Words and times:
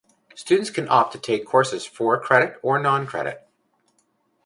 Students 0.33 0.71
can 0.71 0.89
opt 0.89 1.13
to 1.13 1.19
take 1.19 1.45
courses 1.45 1.85
for-credit 1.85 2.57
or 2.63 2.79
non-credit. 2.81 3.47